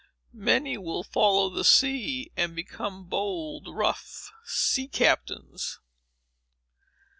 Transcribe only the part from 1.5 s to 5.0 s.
the sea, and become bold, rough sea